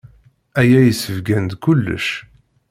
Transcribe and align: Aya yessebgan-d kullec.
Aya 0.59 0.79
yessebgan-d 0.83 1.51
kullec. 1.63 2.07